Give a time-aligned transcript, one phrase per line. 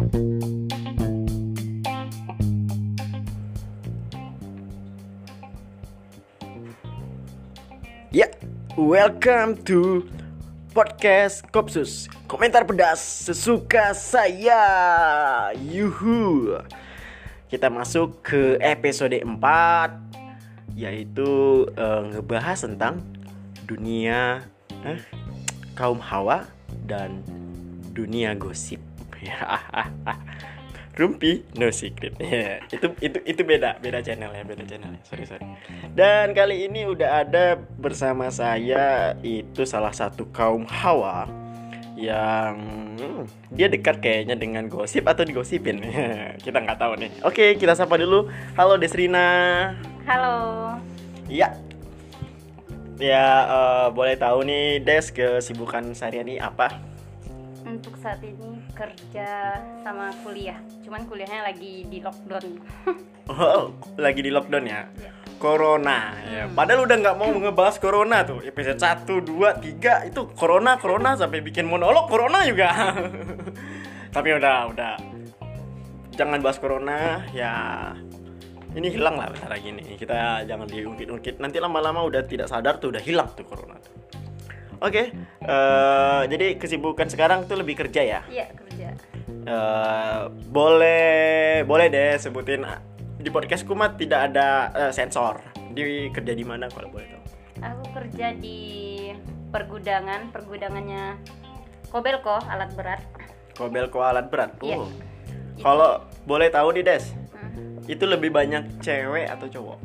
[0.00, 0.08] Ya,
[8.80, 10.08] welcome to
[10.72, 12.08] podcast Kopsus.
[12.24, 14.64] Komentar pedas sesuka saya.
[15.60, 16.56] Yuhu.
[17.52, 23.04] Kita masuk ke episode 4 yaitu eh, ngebahas tentang
[23.68, 24.48] dunia
[24.80, 25.04] eh,
[25.76, 26.48] kaum hawa
[26.88, 27.20] dan
[27.92, 28.89] dunia gosip.
[31.00, 32.12] Rumpi no secret.
[32.20, 34.92] Ya, itu itu itu beda, beda channel ya, beda channel.
[34.92, 35.00] ya.
[35.06, 35.46] Sorry, sorry.
[35.96, 41.24] Dan kali ini udah ada bersama saya itu salah satu kaum hawa
[41.96, 42.56] yang
[43.00, 45.80] hmm, dia dekat kayaknya dengan gosip atau digosipin.
[46.44, 47.10] kita nggak tahu nih.
[47.24, 48.28] Oke, kita sapa dulu.
[48.58, 49.72] Halo Desrina.
[50.04, 50.36] Halo.
[51.30, 51.56] Iya.
[53.00, 56.76] Ya, eh, boleh tahu nih Des kesibukan seharian ini apa?
[57.64, 60.56] Untuk saat ini kerja sama kuliah.
[60.80, 62.46] Cuman kuliahnya lagi di lockdown.
[63.30, 64.90] Oh, lagi di lockdown ya.
[64.98, 65.14] Ya.
[65.38, 66.50] Corona ya.
[66.50, 68.42] Padahal udah nggak mau ngebahas corona tuh.
[68.42, 72.74] Episode 1, 2, 3 itu corona, corona sampai bikin monolog corona juga.
[74.18, 74.94] Tapi udah, udah.
[76.18, 77.54] Jangan bahas corona ya.
[78.74, 79.94] Ini hilang lah bentar lagi nih.
[79.94, 81.38] Kita jangan diungkit-ungkit.
[81.38, 83.94] Nanti lama-lama udah tidak sadar tuh udah hilang tuh corona tuh.
[84.80, 88.20] Oke, eh, jadi kesibukan sekarang tuh lebih kerja ya.
[88.26, 88.88] Iya, kerja.
[89.40, 92.64] Eh, boleh boleh deh sebutin
[93.16, 97.22] di podcastku mah tidak ada eh, sensor di kerja di mana kalau boleh tahu
[97.60, 98.58] Aku kerja di
[99.50, 101.20] pergudangan, pergudangannya
[101.88, 103.00] Kobelko alat berat.
[103.52, 104.80] Kobelko alat berat Iya.
[104.80, 104.88] oh
[105.60, 105.90] kalau
[106.24, 107.80] boleh tahu nih des Hmm.
[107.84, 109.78] itu lebih banyak cewek atau cowok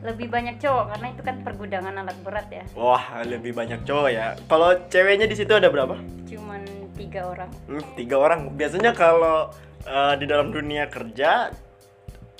[0.00, 2.64] Lebih banyak cowok karena itu kan pergudangan alat berat ya.
[2.72, 5.92] wah lebih banyak cowok ya kalau ceweknya di situ ada berapa
[6.24, 6.64] Cuman
[6.96, 7.50] tiga orang.
[7.68, 9.52] Hmm, tiga orang biasanya kalau
[9.84, 11.52] eh, di dalam dunia kerja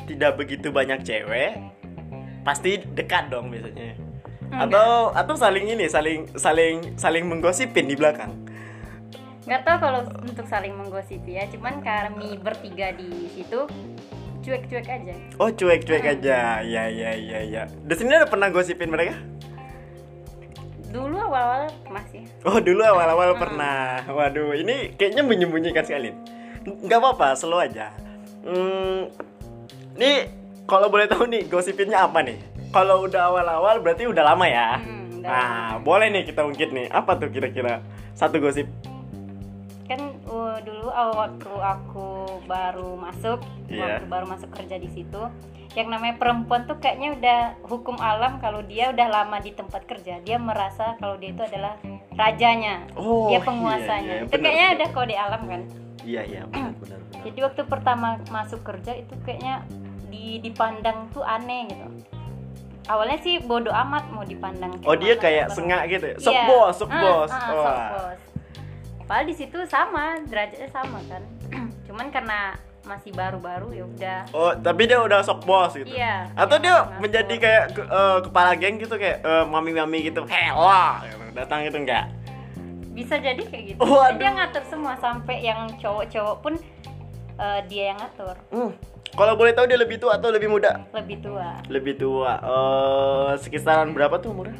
[0.08, 1.60] tidak begitu banyak cewek
[2.40, 3.92] pasti dekat dong biasanya
[4.50, 8.32] atau atau saling ini saling saling saling menggosipin di belakang
[9.50, 11.44] Nggak tahu kalau untuk saling menggosipi ya.
[11.50, 13.66] Cuman kami bertiga di situ
[14.50, 15.14] cuek-cuek aja.
[15.38, 16.38] oh cuek cuek aja.
[16.66, 19.14] Ya ya ya ya di sini ada pernah gosipin mereka?
[20.90, 22.26] Dulu awal-awal masih.
[22.42, 24.02] oh dulu awal awal pernah.
[24.10, 26.10] Waduh ini kayaknya menyembunyikan sekali.
[26.66, 27.94] Nggak apa apa slow aja.
[28.42, 29.06] Hmm,
[29.94, 30.34] nih
[30.66, 32.42] kalau boleh tahu nih gosipinnya apa nih?
[32.74, 34.82] Kalau udah awal awal berarti udah lama ya?
[34.82, 36.90] Hmm, udah nah boleh nih kita ungkit nih.
[36.90, 37.86] Apa tuh kira-kira
[38.18, 38.66] satu gosip
[40.60, 42.08] uh, dulu awal waktu aku
[42.44, 43.80] baru masuk Iya.
[43.98, 45.22] waktu baru masuk kerja di situ
[45.70, 50.18] yang namanya perempuan tuh kayaknya udah hukum alam kalau dia udah lama di tempat kerja
[50.18, 51.78] dia merasa kalau dia itu adalah
[52.12, 54.76] rajanya Oh, dia iya, penguasanya iya, itu benar, kayaknya benar.
[54.76, 55.62] udah kode alam kan
[56.02, 59.62] iya iya benar benar jadi waktu pertama masuk kerja itu kayaknya
[60.10, 61.86] di dipandang tuh aneh gitu
[62.90, 66.16] awalnya sih bodoh amat mau dipandang oh dia mana, kayak sengak gitu ya?
[66.18, 66.44] sok Iya.
[66.44, 68.20] bos sok Ah, bos ah, sok bos.
[69.10, 71.22] Padahal di situ sama, derajatnya sama kan.
[71.90, 74.20] Cuman karena masih baru-baru ya udah.
[74.32, 76.32] oh tapi dia udah sok bos gitu Iya.
[76.32, 76.98] atau iya, dia ngatur.
[76.98, 81.24] menjadi kayak eh, kepala geng gitu kayak eh, mami-mami gitu hela gitu.
[81.36, 82.08] datang gitu enggak
[82.90, 83.80] bisa jadi kayak gitu.
[83.84, 84.16] Waduh.
[84.16, 86.54] Dia ngatur semua sampai yang cowok-cowok pun
[87.36, 88.36] eh, dia yang ngatur.
[88.48, 88.72] Hmm.
[89.10, 90.80] Kalau boleh tahu dia lebih tua atau lebih muda?
[90.90, 91.48] Lebih tua.
[91.68, 92.32] Lebih tua.
[92.40, 94.56] Eh sekitaran berapa tuh umurnya?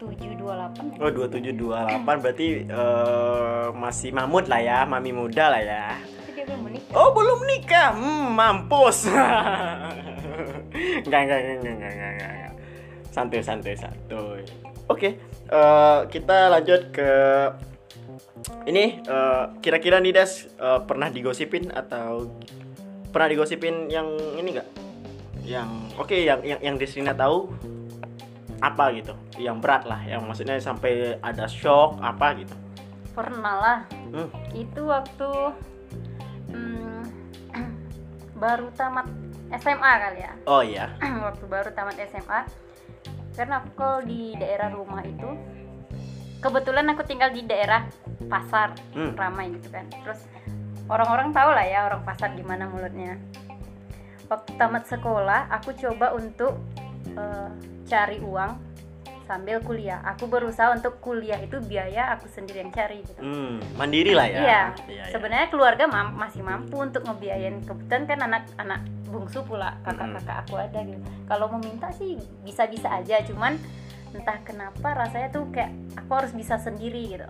[0.00, 1.00] 2728.
[1.00, 5.84] Oh, 2728 berarti eh, masih mamut lah ya, mami muda lah ya.
[6.00, 6.92] Tapi dia belum menikah.
[6.96, 7.88] Oh, belum nikah.
[7.92, 8.98] Hmm, mampus.
[10.74, 12.52] Enggak, enggak, enggak, enggak, enggak.
[13.14, 14.42] Santuy, santuy, santuy.
[14.90, 15.16] Oke,
[15.48, 17.10] eh, kita lanjut ke
[18.66, 22.26] ini eh, kira-kira nih Des eh, pernah digosipin atau
[23.14, 24.68] pernah digosipin yang ini enggak?
[25.46, 27.54] Yang oke yang yang yang Desrina tahu
[28.60, 29.14] apa gitu?
[29.38, 32.54] Yang berat lah, yang maksudnya sampai ada shock apa gitu.
[33.14, 33.78] Pernah lah.
[34.12, 34.28] Hmm.
[34.54, 35.30] Itu waktu
[36.50, 37.02] hmm,
[38.42, 39.06] baru tamat
[39.54, 40.32] SMA kali ya.
[40.46, 40.90] Oh iya.
[41.26, 42.64] waktu baru tamat SMA
[43.34, 45.26] karena aku kalau di daerah rumah itu
[46.38, 47.82] kebetulan aku tinggal di daerah
[48.30, 49.12] pasar Hmm.
[49.18, 50.22] ramai gitu kan terus
[50.86, 53.18] orang-orang tahu lah ya orang pasar gimana mulutnya
[54.30, 56.62] waktu tamat sekolah aku coba untuk
[57.14, 57.48] eh,
[57.84, 58.52] cari uang
[59.24, 64.12] sambil kuliah aku berusaha untuk kuliah itu biaya aku sendiri yang cari gitu Hmm, mandiri
[64.12, 64.36] lah ya.
[64.36, 65.04] Iya, iya.
[65.08, 70.76] sebenarnya keluarga mam- masih mampu untuk ngebiayain kebetulan kan anak-anak bungsu pula kakak-kakak aku ada
[70.82, 71.00] gitu.
[71.24, 72.14] Kalau mau minta sih
[72.44, 73.56] bisa-bisa aja, cuman
[74.12, 77.24] entah kenapa rasanya tuh kayak aku harus bisa sendiri gitu.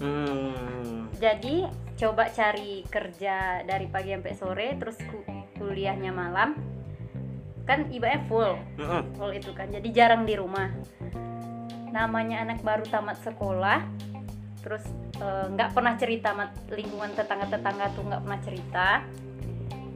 [0.00, 1.06] Hmm.
[1.14, 6.56] Jadi coba cari kerja dari pagi sampai sore terus ku- kuliahnya malam
[7.64, 8.52] kan ibaratnya full
[9.16, 10.68] full itu kan jadi jarang di rumah
[11.90, 13.80] namanya anak baru tamat sekolah
[14.60, 14.84] terus
[15.16, 18.86] eh, nggak pernah cerita sama lingkungan tetangga tetangga tuh nggak pernah cerita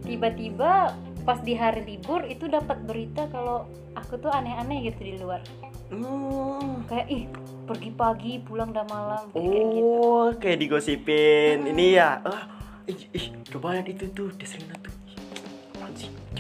[0.02, 5.42] tiba-tiba pas di hari libur itu dapat berita kalau aku tuh aneh-aneh gitu di luar
[5.88, 6.84] Hmm.
[6.84, 7.24] kayak ih
[7.64, 11.58] pergi pagi pulang udah malam kayak kayak gitu Oh, kayak digosipin.
[11.64, 12.20] Ini ya.
[12.20, 12.44] Ah,
[12.84, 14.92] ih, ih, coba lihat itu tuh, Desrina tuh.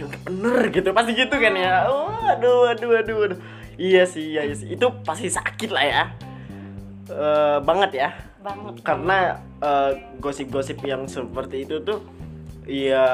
[0.06, 0.94] Bener gitu.
[0.94, 1.90] Pasti gitu kan ya.
[1.90, 3.38] Oh, aduh, aduh, aduh, aduh.
[3.78, 4.74] Iya sih, iya sih.
[4.74, 6.04] Itu pasti sakit lah ya.
[7.08, 8.10] Eh, banget ya.
[8.38, 9.92] banget Karena eh,
[10.22, 12.02] gosip-gosip yang seperti itu tuh
[12.68, 13.06] ya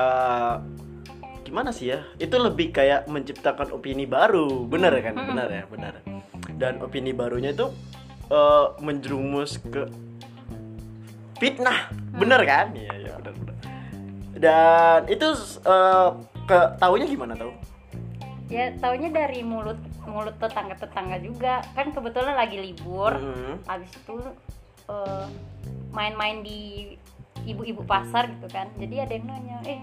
[1.45, 2.05] gimana sih ya?
[2.21, 4.69] Itu lebih kayak menciptakan opini baru.
[4.69, 5.15] Bener kan?
[5.17, 5.29] Mm-mm.
[5.33, 5.95] Bener ya, bener.
[6.57, 7.73] Dan opini barunya itu
[8.29, 9.89] eh, menjerumus ke
[11.41, 11.93] fitnah.
[12.15, 12.73] Bener kan?
[12.73, 13.57] Iya, iya, bener, bener.
[14.39, 15.29] Dan itu
[15.65, 16.09] eh,
[16.45, 17.53] ke taunya gimana tau?
[18.45, 23.65] ya taunya dari mulut mulut tetangga tetangga juga kan kebetulan lagi libur Mhm.
[23.65, 24.15] habis itu
[24.85, 25.27] eh,
[25.91, 26.93] main-main di
[27.43, 29.81] ibu-ibu pasar gitu kan jadi ada yang nanya eh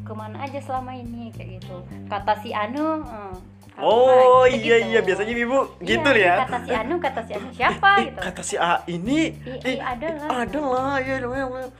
[0.00, 1.76] ke mana aja selama ini kayak gitu
[2.06, 3.34] kata si Anu eh,
[3.68, 4.62] kata Oh gitu.
[4.62, 6.34] iya iya biasanya ibu gitu Iya, ya.
[6.40, 9.74] kata si Anu kata si Anu siapa Eh, gitu kata si A ini I- eh,
[9.74, 10.28] i- ada lah.
[10.40, 11.70] ada lah ya namanya namanya.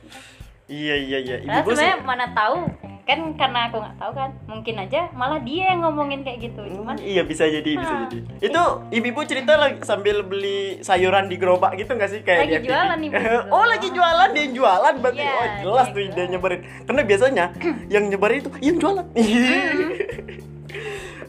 [0.67, 2.59] iya iya iya Nah, ibu sebenarnya mana tahu
[3.05, 6.65] kan karena aku nggak tahu kan mungkin aja malah dia yang ngomongin kayak gitu.
[6.65, 8.01] Cuman iya bisa jadi bisa Ah.
[8.05, 8.17] jadi.
[8.41, 12.21] Itu ibu cerita lagi sambil beli sayuran di gerobak gitu nggak sih?
[12.21, 13.13] Kayak Lagi jualan ibu
[13.53, 15.21] oh lagi jualan dia yang jualan berarti.
[15.21, 16.29] Iya, oh jelas dia tuh dia jualan.
[16.31, 16.59] nyebarin.
[16.83, 17.45] Karena biasanya
[17.93, 19.05] yang nyebarin itu yang jualan.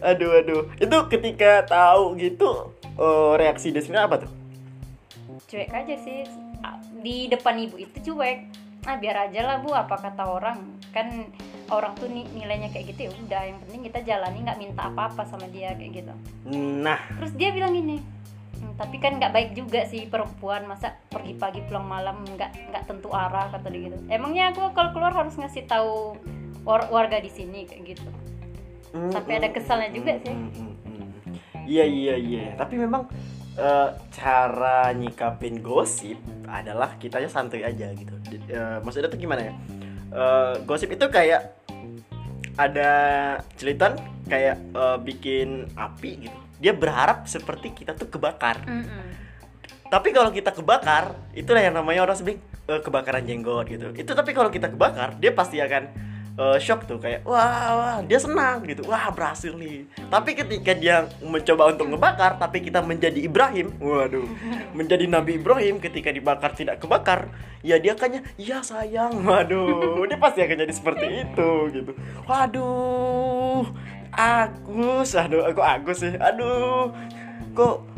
[0.02, 0.62] Aduh aduh.
[0.76, 4.30] Itu ketika tahu gitu eh, reaksi Desmina apa tuh?
[5.46, 6.24] Cuek aja sih.
[7.00, 8.38] Di depan ibu itu cuek.
[8.86, 10.58] Ah biar aja lah bu apa kata orang.
[10.90, 11.28] Kan
[11.68, 15.22] orang tuh ni- nilainya kayak gitu ya udah yang penting kita jalani nggak minta apa-apa
[15.24, 16.12] sama dia kayak gitu
[16.82, 17.98] nah terus dia bilang gini
[18.56, 22.84] "Hmm, tapi kan nggak baik juga sih perempuan masa pergi pagi pulang malam nggak nggak
[22.84, 26.16] tentu arah kata dia gitu emangnya aku kalau keluar harus ngasih tahu
[26.62, 28.08] war- warga di sini kayak gitu
[29.12, 30.32] Sampai ada kesalnya juga sih.
[31.66, 32.44] Iya iya iya.
[32.56, 33.04] Tapi memang
[33.56, 36.16] eh, cara nyikapin gosip
[36.46, 38.14] adalah kitanya santai aja gitu.
[38.48, 39.52] Eh, maksudnya tuh gimana ya?
[40.08, 41.55] Eh, gosip itu kayak
[42.56, 42.90] ada
[43.60, 46.38] celitan kayak eh, bikin api gitu.
[46.56, 48.64] Dia berharap seperti kita tuh kebakar.
[48.64, 49.06] Mm-mm.
[49.86, 53.92] Tapi kalau kita kebakar, itulah yang namanya orang sebut eh, kebakaran jenggot gitu.
[53.92, 58.20] Itu tapi kalau kita kebakar, dia pasti akan eh, shock tuh kayak wah, wah dia
[58.20, 58.84] senang gitu.
[58.86, 59.88] Wah, berhasil nih.
[60.12, 64.28] Tapi ketika dia mencoba untuk ngebakar tapi kita menjadi Ibrahim, waduh.
[64.76, 67.32] Menjadi Nabi Ibrahim ketika dibakar tidak kebakar,
[67.64, 69.20] ya dia akannya iya sayang.
[69.26, 71.92] Waduh, dia pasti akan jadi seperti itu gitu.
[72.28, 73.64] Waduh.
[74.16, 76.14] Agus, aduh, aku Agus sih.
[76.16, 76.92] Aduh.
[77.56, 77.96] Kok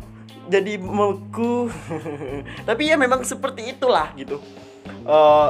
[0.49, 1.69] jadi meku
[2.67, 4.41] tapi ya memang seperti itulah gitu
[5.09, 5.49] Eh,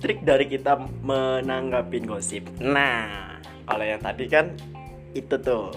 [0.00, 2.48] trik dari kita menanggapin gosip.
[2.58, 3.38] Nah
[3.68, 4.56] kalau yang tadi kan
[5.12, 5.70] itu tuh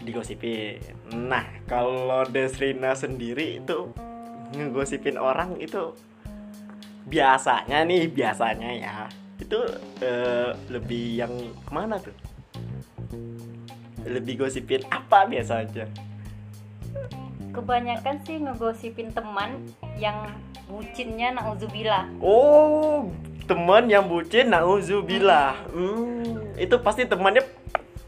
[0.00, 0.80] digosipin.
[1.12, 3.90] Nah kalau Desrina sendiri itu
[4.56, 5.94] ngegosipin orang itu
[7.10, 8.94] biasanya nih biasanya ya
[9.42, 9.58] itu
[10.00, 11.32] eh, lebih yang
[11.66, 12.14] ke mana tuh?
[14.06, 15.90] Lebih gosipin apa biasanya
[17.50, 19.58] kebanyakan sih ngegosipin teman
[19.98, 20.16] yang
[20.70, 23.10] bucinnya nauzubillah Oh,
[23.50, 25.58] teman yang bucin nauzubillah.
[25.74, 27.42] Hmm, itu pasti temannya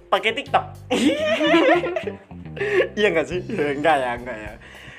[0.06, 0.64] pakai TikTok.
[2.92, 3.40] Iya nggak sih?
[3.48, 4.52] Enggak ya, enggak ya.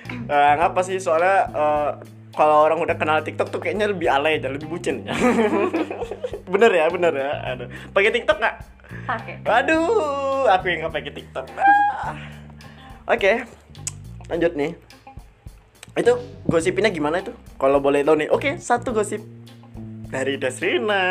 [0.10, 0.98] Eh, ngapa sih?
[0.98, 1.90] Soalnya eh,
[2.34, 5.06] kalau orang udah kenal TikTok tuh kayaknya lebih alay aja, lebih bucin.
[6.54, 7.32] bener ya, bener ya.
[7.54, 7.70] Aduh.
[7.94, 8.56] Pakai TikTok nggak?
[9.06, 11.46] pakai Aduh, aku yang nggak pakai TikTok.
[11.62, 12.18] Ah.
[13.06, 13.46] Oke,
[14.34, 14.74] lanjut nih.
[15.94, 17.32] Itu gosipinnya gimana itu?
[17.56, 18.30] Kalau boleh tahu nih.
[18.30, 19.22] Oke, satu gosip
[20.06, 21.02] dari Desrina.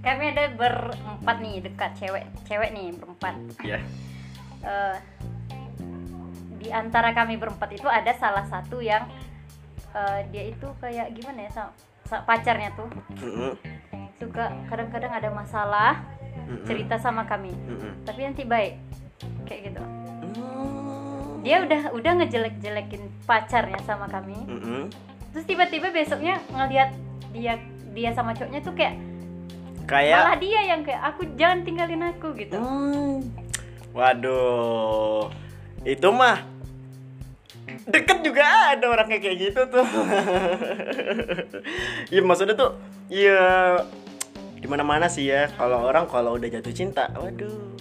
[0.00, 3.78] kami ada berempat nih dekat cewek cewek nih berempat Ya.
[4.62, 4.96] Eh,
[6.56, 9.04] di antara kami berempat itu ada salah satu yang
[9.92, 13.52] eh, dia itu kayak gimana ya sa- sa- pacarnya tuh Mm-mm,
[14.16, 16.02] suka kadang-kadang ada masalah
[16.40, 18.02] mm-mm, cerita sama kami mm-mm.
[18.02, 18.74] tapi nanti baik
[19.44, 19.82] kayak gitu
[21.46, 24.90] dia udah udah ngejelek-jelekin pacarnya sama kami mm-mm.
[25.30, 26.90] terus tiba-tiba besoknya ngelihat
[27.30, 27.62] dia
[27.94, 28.98] dia sama cowoknya tuh kayak
[29.86, 33.22] Kayak malah dia yang kayak aku jangan tinggalin aku gitu Hmm.
[33.94, 35.30] Waduh.
[35.86, 36.42] Itu mah
[37.86, 39.86] deket juga ada orang kayak kayak gitu tuh
[42.14, 42.74] ya maksudnya tuh
[43.10, 43.78] ya
[44.58, 47.74] di mana mana sih ya kalau orang kalau udah jatuh cinta waduh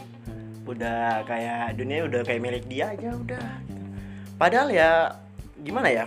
[0.66, 3.48] udah kayak dunia udah kayak milik dia aja udah.
[4.36, 5.14] Padahal ya
[5.62, 6.06] gimana ya?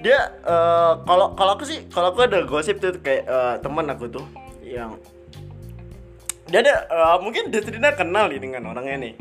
[0.00, 4.08] Dia eh, kalau kalau aku sih kalau aku ada gosip tuh kayak eh, teman aku
[4.08, 4.26] tuh
[4.64, 4.96] yang
[6.48, 9.14] dia ada eh, mungkin Destrina kenal nih dengan orangnya nih.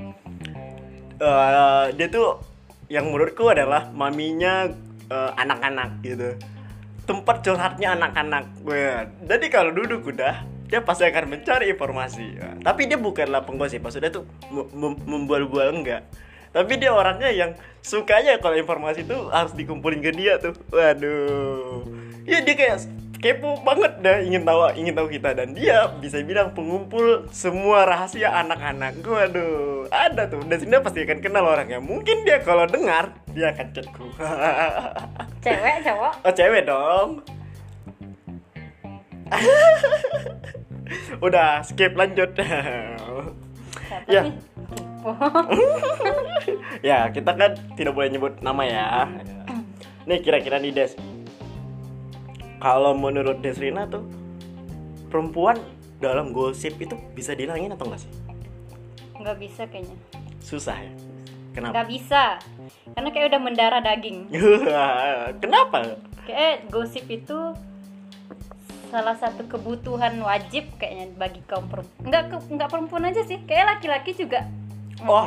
[1.19, 2.39] Eh, dia tuh
[2.91, 4.71] yang menurutku adalah maminya
[5.13, 6.33] anak-anak gitu.
[7.05, 8.65] Tempat curhatnya anak-anak.
[8.65, 10.41] Wah, jadi kalau duduk udah
[10.73, 12.33] dia pasti akan mencari informasi.
[12.65, 16.09] Tapi dia bukanlah penggosip maksudnya tuh mem- mem- membual-bual enggak.
[16.49, 17.53] Tapi dia orangnya yang
[17.85, 20.57] sukanya kalau informasi itu harus dikumpulin ke dia tuh.
[20.73, 21.85] Waduh.
[22.25, 22.89] Ya dia kayak
[23.21, 25.37] kepo banget dah ingin tahu ingin tahu kita.
[25.37, 28.97] Dan dia bisa bilang pengumpul semua rahasia anak-anak.
[29.05, 30.41] Waduh ada tuh.
[30.41, 31.77] Dan sini pasti akan kenal orangnya.
[31.77, 34.09] Mungkin dia kalau dengar dia akan chatku
[35.45, 36.13] cewek cowok?
[36.25, 37.21] Oh cewek dong
[41.25, 42.33] Udah skip lanjut
[44.09, 44.25] Ya.
[46.81, 48.85] Ya kita kan tidak boleh nyebut nama ya
[50.07, 50.95] Nih kira-kira nih Des
[52.57, 54.07] Kalau menurut Desrina tuh
[55.11, 55.59] Perempuan
[56.01, 58.11] dalam gosip itu bisa dihilangin atau enggak sih?
[59.13, 59.95] nggak bisa kayaknya
[60.43, 60.91] Susah ya?
[61.53, 61.71] Kenapa?
[61.79, 62.23] nggak bisa
[62.97, 64.25] karena kayak udah mendarah daging
[65.37, 65.95] Kenapa?
[66.25, 67.53] kayak gosip itu
[68.93, 73.65] salah satu kebutuhan wajib kayaknya bagi kaum perempuan nggak ke- nggak perempuan aja sih kayak
[73.73, 74.45] laki-laki juga
[75.01, 75.25] Oh.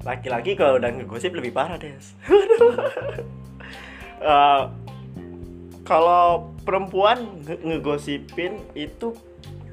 [0.00, 2.14] Laki-laki kalau udah ngegosip lebih parah Des
[4.22, 4.62] Eh,
[5.82, 6.24] Kalau
[6.62, 9.12] perempuan nge- ngegosipin itu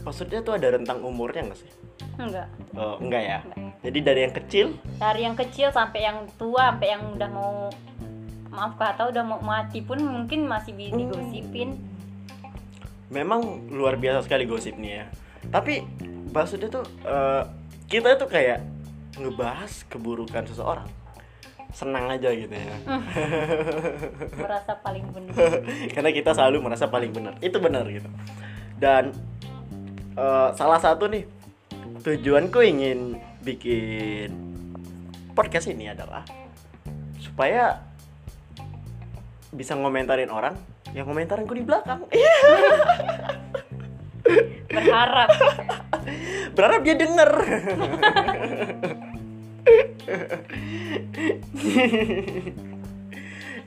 [0.01, 1.71] Maksudnya tuh ada rentang umurnya nggak sih?
[2.17, 3.39] enggak Eh, enggak ya?
[3.79, 4.67] Jadi dari yang kecil
[4.97, 7.69] dari yang kecil sampai yang tua sampai yang udah mau
[8.49, 10.73] maaf kata udah mau mati pun mungkin masih
[11.61, 11.77] Hmm.
[13.07, 15.05] Memang luar biasa sekali gosip nih ya.
[15.47, 15.83] Tapi
[16.31, 17.43] maksudnya tuh eh,
[17.87, 18.63] kita tuh kayak
[19.17, 20.89] ngebahas keburukan seseorang.
[21.71, 22.75] Senang aja gitu ya.
[24.43, 25.35] Merasa paling benar.
[25.93, 27.35] Karena kita selalu merasa paling benar.
[27.43, 28.07] Itu benar gitu.
[28.79, 29.15] Dan
[30.15, 31.27] eh, salah satu nih
[32.03, 34.31] tujuanku ingin bikin
[35.35, 36.23] podcast ini adalah
[37.19, 37.83] supaya
[39.53, 40.55] bisa ngomentarin orang
[40.95, 42.05] yang komentarin gue di belakang.
[44.67, 45.29] Berharap.
[46.53, 47.31] Berharap dia denger.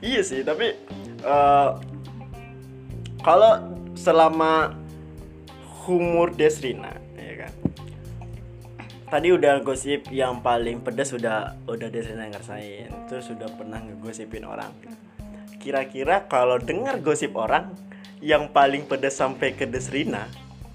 [0.01, 0.73] Iya sih tapi
[1.21, 1.69] eh,
[3.21, 3.51] kalau
[3.93, 4.73] selama
[5.85, 7.53] humor Desrina ya kan?
[9.11, 12.89] Tadi udah gosip yang paling pedas udah udah Desrina ngerasain.
[13.05, 14.73] Terus sudah pernah ngegosipin orang
[15.61, 17.77] kira-kira kalau dengar gosip orang
[18.17, 20.25] yang paling pedas sampai ke Desrina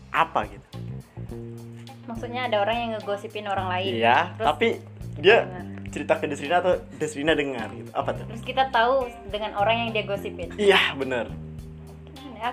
[0.08, 0.66] apa gitu
[2.06, 4.66] maksudnya ada orang yang ngegosipin orang lain Iya, terus, tapi
[5.16, 5.64] dia dengar.
[5.90, 7.90] cerita ke Desrina atau Desrina dengar gitu.
[7.90, 8.24] Apa tuh?
[8.26, 11.26] terus kita tahu dengan orang yang dia gosipin Iya, bener
[12.36, 12.52] Ya,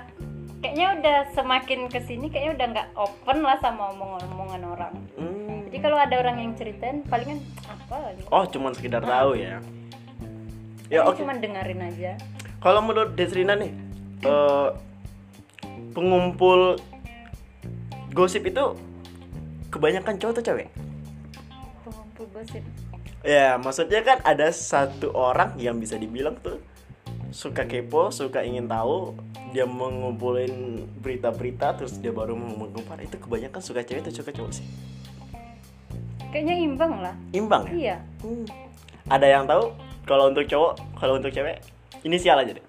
[0.57, 5.67] kayaknya udah semakin ke sini kayaknya udah nggak open lah sama omongan-omongan orang Hmm.
[5.67, 7.37] jadi kalau ada orang yang ceritain palingan
[7.67, 9.59] apa gitu Oh, cuman sekedar tahu ya.
[10.87, 11.19] Ya, oke.
[11.19, 12.11] cuma dengerin aja
[12.59, 13.71] Kalau menurut Desrina nih,
[14.23, 14.69] eh,
[15.91, 16.79] pengumpul
[18.11, 18.63] gosip itu
[19.67, 20.67] kebanyakan cowok atau cewek?
[21.83, 22.63] pengumpul gosip
[23.23, 26.59] Ya, maksudnya kan ada satu orang yang bisa dibilang tuh
[27.31, 29.15] suka kepo, suka ingin tahu,
[29.49, 34.53] dia mengumpulin berita-berita terus dia baru mau mengumpat itu kebanyakan suka cewek atau suka cowok
[34.53, 34.67] sih?
[36.29, 37.73] kayaknya imbang lah Imbang ya?
[37.73, 38.43] iya Hmm.
[39.05, 39.69] Ada yang tahu
[40.03, 41.63] kalau untuk cowok, kalau untuk cewek
[42.03, 42.65] inisial aja deh.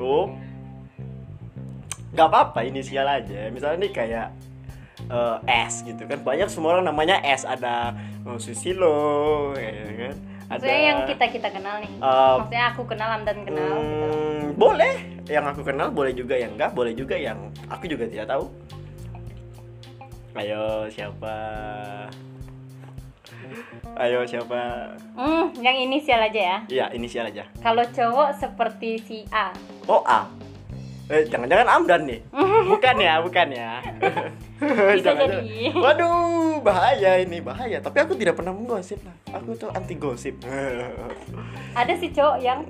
[0.00, 0.32] Oh.
[2.14, 3.50] Gak apa-apa inisial aja.
[3.50, 4.26] Misalnya nih kayak
[5.10, 5.36] eh,
[5.70, 6.18] S gitu kan.
[6.22, 7.42] Banyak semua orang namanya S.
[7.42, 7.94] Ada
[8.26, 9.70] oh, Susilo, ya
[10.08, 10.16] kan.
[10.50, 13.86] Ada maksudnya yang kita kita kenal nih eh, maksudnya aku kenal dan kenal gitu.
[13.86, 14.94] hmm, boleh.
[15.30, 17.38] Yang aku kenal boleh juga yang enggak, boleh juga yang
[17.70, 18.50] aku juga tidak tahu.
[20.34, 21.34] Ayo siapa?
[23.94, 24.94] Ayo siapa?
[25.12, 27.44] hmm yang inisial aja ya Iya, inisial aja.
[27.58, 29.50] kalau cowok seperti si A
[29.84, 30.26] Oh, A.
[31.06, 32.22] Eh, jangan-jangan Amdan nih.
[32.70, 33.82] Bukan ya, bukan ya.
[34.94, 35.42] Bisa Jangan-jangan.
[35.42, 35.74] jadi.
[35.74, 37.82] Waduh, bahaya ini, bahaya.
[37.82, 39.16] Tapi aku tidak pernah menggosip lah.
[39.34, 40.38] Aku tuh anti gosip.
[41.74, 42.62] ada si cowok yang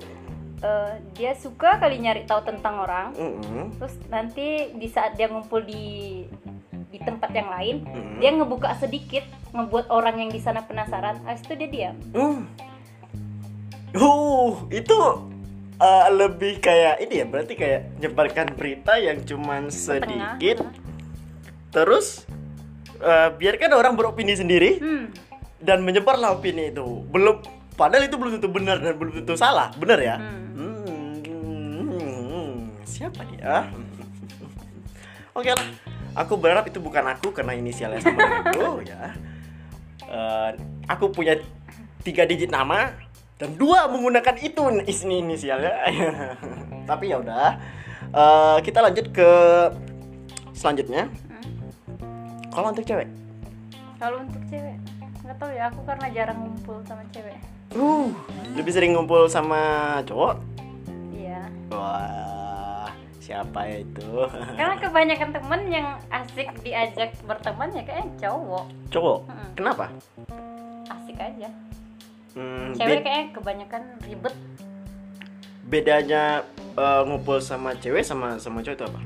[0.59, 3.77] eh, dia suka kali nyari tahu tentang orang Mm-mm.
[3.77, 6.25] terus nanti di saat dia ngumpul di
[6.91, 8.19] di tempat yang lain Mm.
[8.19, 9.23] dia ngebuka sedikit
[9.55, 12.43] ngebuat orang yang di sana penasaran habis itu dia diam Mm.
[13.91, 14.95] Uh, itu
[15.81, 20.63] uh, lebih kayak ini ya, berarti kayak nyebarkan berita yang cuman sedikit.
[21.75, 22.23] Terus
[23.03, 25.05] uh, biarkan orang beropini sendiri hmm
[25.61, 27.05] dan menyebarlah opini itu.
[27.13, 27.37] Belum
[27.77, 29.69] padahal itu belum tentu benar dan belum tentu salah.
[29.77, 30.17] Benar ya?
[30.17, 31.21] Hmm.
[31.85, 33.69] Hmm, siapa dia?
[35.37, 35.67] Oke lah.
[36.15, 39.15] Aku berharap itu bukan aku karena inisialnya sama aku ya.
[40.11, 40.49] Eh,
[40.91, 41.39] aku punya
[42.03, 42.91] tiga digit nama
[43.39, 45.71] dan dua menggunakan itu ini inisialnya.
[46.89, 47.55] Tapi ya udah.
[48.11, 49.29] Eh, kita lanjut ke
[50.51, 51.07] selanjutnya.
[52.51, 53.07] Kalau untuk cewek,
[53.95, 54.75] kalau untuk cewek
[55.21, 57.37] nggak tahu ya aku karena jarang ngumpul sama cewek
[57.77, 58.09] uh,
[58.57, 59.61] lebih sering ngumpul sama
[60.09, 60.41] cowok.
[61.13, 62.40] iya Wah,
[63.31, 64.07] siapa ya itu?
[64.59, 69.19] karena kebanyakan temen yang asik diajak berteman ya kayaknya cowok cowok.
[69.25, 69.49] Mm-mm.
[69.55, 69.85] Kenapa?
[70.85, 71.49] asik aja
[72.31, 74.35] Hmm, cewek kayaknya kebanyakan ribet
[75.63, 76.43] bedanya
[76.75, 79.01] eh, ngumpul sama cewek sama sama cowok itu apa?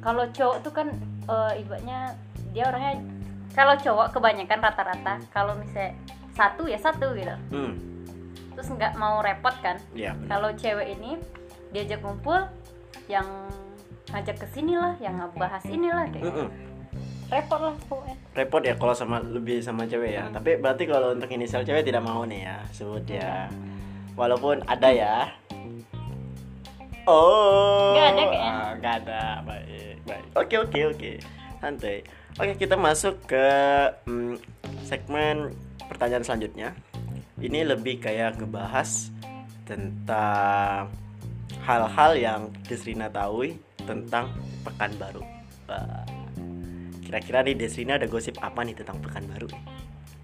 [0.00, 0.88] kalau cowok tuh kan
[1.24, 2.16] eh, ibaratnya
[2.52, 3.00] dia orangnya
[3.52, 5.92] kalau cowok kebanyakan rata-rata kalau misalnya
[6.32, 7.76] satu ya satu gitu Hmm,
[8.52, 11.20] terus nggak mau repot kan ya kalau cewek ini
[11.72, 12.38] diajak ngumpul
[13.08, 13.26] yang
[14.12, 16.44] ngajak ke sini lah yang ngebahas inilah kayak gitu.
[16.44, 16.50] Mm-mm.
[17.32, 20.28] repot lah pokoknya Repot ya kalau sama lebih sama cewek ya.
[20.28, 23.48] Tapi berarti kalau untuk inisial cewek tidak mau nih ya sebut ya.
[24.16, 25.16] Walaupun ada ya.
[27.08, 27.96] Oh.
[27.96, 28.52] Nggak ada kayaknya.
[28.52, 29.22] ah, nggak ada.
[29.48, 30.26] Baik, baik.
[30.36, 31.12] Oke, oke, oke.
[31.60, 31.96] Santai.
[32.40, 33.46] Oke, kita masuk ke
[34.08, 34.36] mm,
[34.84, 35.56] segmen
[35.88, 36.76] pertanyaan selanjutnya.
[37.40, 39.12] Ini lebih kayak ngebahas
[39.68, 40.88] tentang
[41.62, 45.22] hal-hal yang Desrina tahu tentang Pekanbaru.
[45.64, 46.04] Wah.
[47.00, 49.50] Kira-kira nih Desrina ada gosip apa nih tentang Pekanbaru?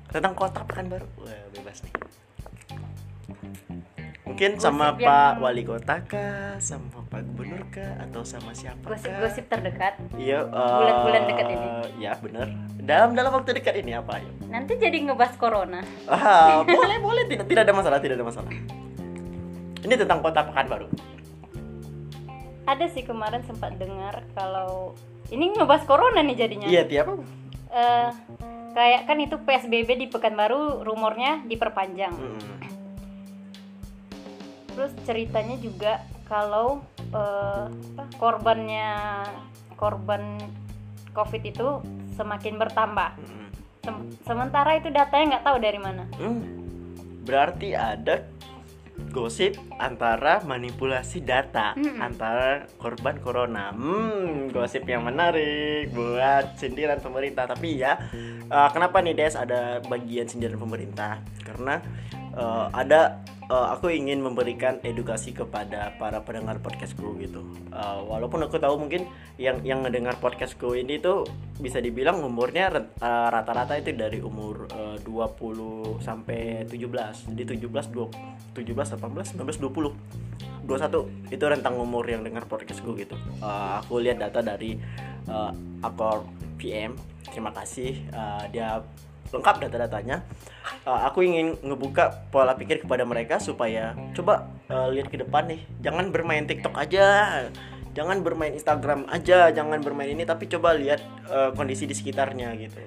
[0.08, 1.06] Tentang kota Pekanbaru?
[1.18, 1.94] Wah, bebas nih.
[4.24, 8.84] Mungkin sama Gosip Pak yang- Wali Kota kah, sama Pak Gubernur kah, atau sama siapa?
[8.84, 11.68] gosip-gosip terdekat Iya, eh, Bulan-bulan dekat ini.
[11.98, 12.46] Ya, bener.
[12.78, 14.30] Dalam dalam waktu dekat ini apa ya?
[14.48, 17.24] nanti jadi ngebahas corona Ah, boleh, boleh.
[17.26, 18.52] Tidak tidak ada masalah, tidak ada masalah.
[19.80, 20.86] Ini tentang kota Pekanbaru.
[22.68, 24.92] Ada sih kemarin sempat dengar kalau
[25.28, 27.06] ini ngebahas corona nih jadinya Iya, tiap.
[27.68, 28.08] Eh,
[28.70, 32.56] kayak kan itu PSBB di Pekanbaru rumornya diperpanjang Mm-mm.
[34.68, 36.78] terus ceritanya juga kalau
[37.08, 38.88] eh, apa, korbannya
[39.74, 40.38] korban
[41.10, 41.68] COVID itu
[42.14, 43.10] semakin bertambah.
[43.80, 46.42] Sem- sementara itu datanya nggak tahu dari mana Hmm.
[47.24, 48.22] Berarti ada
[49.08, 51.98] gosip antara manipulasi data Mm-mm.
[52.02, 53.72] antara korban corona.
[53.72, 57.48] Hmm, gosip yang menarik buat sindiran pemerintah.
[57.48, 57.96] Tapi ya,
[58.46, 61.24] eh, kenapa nih Des ada bagian sindiran pemerintah?
[61.42, 61.80] Karena
[62.38, 63.18] eh, ada
[63.50, 67.42] eh, aku ingin memberikan edukasi kepada para pendengar podcastku gitu.
[67.74, 71.26] Eh, walaupun aku tahu mungkin yang yang ngedengar podcastku ini tuh
[71.58, 77.34] bisa dibilang umurnya eh, rata-rata itu dari umur eh, 20 sampai 17.
[77.34, 80.28] Jadi 17 20, 17 18 19 20.
[80.68, 83.16] 21 itu rentang umur yang dengar podcastku gitu.
[83.40, 84.76] Eh, aku lihat data dari
[85.26, 86.28] eh, Akor
[86.60, 86.92] PM.
[87.24, 88.84] Terima kasih eh, dia
[89.32, 90.24] lengkap data-datanya.
[90.84, 95.60] Eh, aku ingin ngebuka pola pikir kepada mereka supaya coba eh, lihat ke depan nih.
[95.84, 97.06] Jangan bermain TikTok aja.
[97.96, 102.78] Jangan bermain Instagram aja, jangan bermain ini tapi coba lihat eh, kondisi di sekitarnya gitu.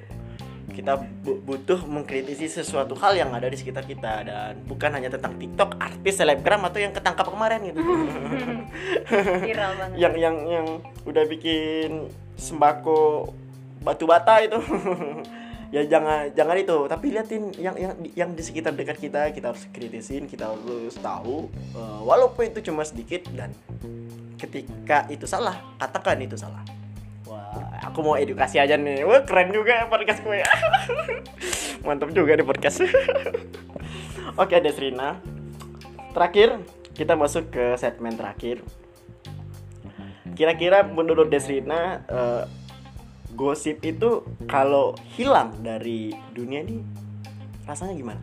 [0.71, 5.36] Kita bu- butuh mengkritisi sesuatu hal yang ada di sekitar kita dan bukan hanya tentang
[5.36, 7.82] TikTok, artis, selebgram atau yang ketangkap kemarin gitu.
[9.43, 10.67] viral banget yang yang yang
[11.04, 12.08] udah bikin
[12.39, 13.36] sembako
[13.82, 14.58] batu bata itu
[15.71, 16.77] ya jangan jangan itu.
[16.86, 21.47] Tapi liatin yang yang yang di sekitar dekat kita kita harus kritisin kita harus tahu
[21.73, 23.55] eh, walaupun itu cuma sedikit dan
[24.36, 26.62] ketika itu salah katakan itu salah.
[27.25, 29.07] Wah aku mau edukasi aja nih.
[29.07, 30.43] Wah keren juga podcast gue.
[31.88, 32.84] Mantap juga di podcast.
[34.41, 35.17] Oke Desrina
[36.12, 36.60] terakhir
[36.91, 38.60] kita masuk ke segmen terakhir.
[40.36, 42.43] Kira-kira menurut Desrina eh,
[43.33, 46.83] gosip itu kalau hilang dari dunia ini
[47.63, 48.21] rasanya gimana?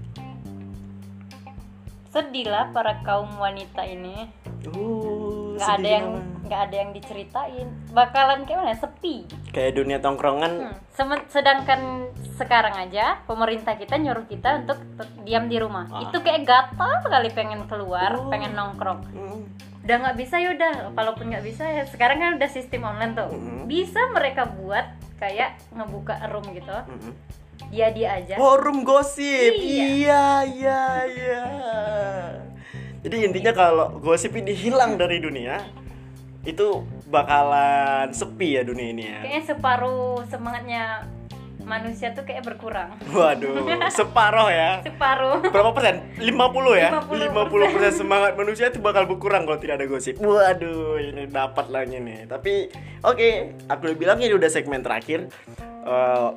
[2.09, 4.33] sedih lah para kaum wanita ini.
[4.67, 6.07] Uh, nggak ada yang
[6.49, 7.69] nggak ada yang diceritain.
[7.93, 8.75] Bakalan kayak mana?
[8.75, 9.29] Sepi.
[9.53, 10.73] Kayak dunia tongkrongan.
[10.73, 15.87] Hmm, sedangkan sekarang aja pemerintah kita nyuruh kita untuk tet- diam di rumah.
[15.93, 16.09] Ah.
[16.09, 18.27] itu kayak gatal sekali pengen keluar Oh.
[18.33, 19.01] pengen nongkrong.
[19.13, 19.41] Hmm,
[19.89, 23.33] udah nggak bisa ya udah walaupun nggak bisa ya sekarang kan udah sistem online tuh
[23.33, 23.65] Mhm.
[23.65, 24.85] bisa mereka buat
[25.17, 27.13] kayak ngebuka room gitu mm-mm.
[27.73, 29.51] dia dia aja Forum gosip.
[29.51, 29.85] Iya.
[29.89, 31.43] Iya, iya, iya.
[33.01, 35.65] Jadi intinya kalau gosip ini hilang dari dunia,
[36.43, 39.21] itu bakalan sepi ya dunia ini ya.
[39.23, 41.09] kayaknya separuh semangatnya
[41.69, 44.81] manusia tuh kayak berkurang Waduh, separoh ya.
[44.81, 46.01] separuh Berapa persen?
[46.17, 46.25] 50
[46.81, 46.91] ya?
[47.05, 47.37] 50%.
[47.37, 50.17] 50 persen semangat manusia itu bakal berkurang kalau tidak ada gosip.
[50.19, 52.25] Waduh, ini dapat lagi nih.
[52.25, 52.73] Tapi
[53.05, 53.29] oke,
[53.69, 55.29] aku udah bilang ini udah segmen terakhir.
[55.61, 56.31] Eh,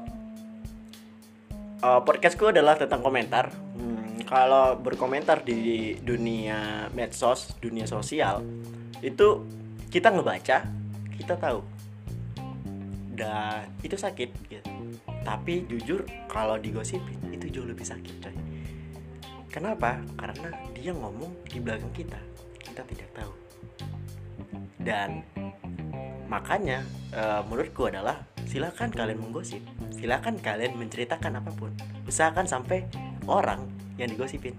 [1.81, 3.49] eh, podcastku adalah tentang komentar.
[3.77, 8.43] Hmm, kalau berkomentar di dunia medsos, dunia sosial,
[8.99, 9.45] itu
[9.91, 10.67] kita ngebaca,
[11.17, 11.80] kita tahu.
[13.21, 14.69] Dan itu sakit gitu.
[15.21, 18.35] Tapi jujur kalau digosipin itu jauh lebih sakit coy.
[19.53, 20.01] Kenapa?
[20.17, 22.17] Karena dia ngomong di belakang kita.
[22.57, 23.31] Kita tidak tahu.
[24.81, 25.21] Dan
[26.25, 26.81] makanya
[27.13, 29.61] eh, menurutku adalah silakan kalian menggosip.
[29.93, 31.69] Silakan kalian menceritakan apa pun.
[32.09, 32.89] Usahakan sampai
[33.29, 33.69] orang
[34.01, 34.57] yang digosipin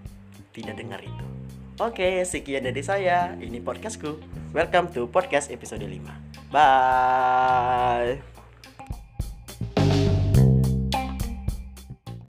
[0.55, 1.27] tidak dengar itu.
[1.83, 3.35] Oke, sekian dari saya.
[3.43, 4.23] Ini podcastku.
[4.55, 5.99] Welcome to podcast episode 5.
[6.53, 8.32] Bye.